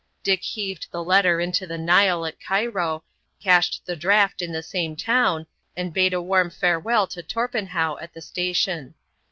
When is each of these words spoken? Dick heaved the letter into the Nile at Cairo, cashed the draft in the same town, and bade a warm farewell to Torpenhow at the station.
Dick 0.23 0.41
heaved 0.43 0.87
the 0.89 1.03
letter 1.03 1.39
into 1.39 1.67
the 1.67 1.77
Nile 1.77 2.25
at 2.25 2.39
Cairo, 2.39 3.03
cashed 3.39 3.83
the 3.85 3.95
draft 3.95 4.41
in 4.41 4.51
the 4.51 4.63
same 4.63 4.95
town, 4.95 5.45
and 5.77 5.93
bade 5.93 6.15
a 6.15 6.19
warm 6.23 6.49
farewell 6.49 7.05
to 7.05 7.21
Torpenhow 7.21 7.97
at 8.01 8.15
the 8.15 8.21
station. 8.23 8.95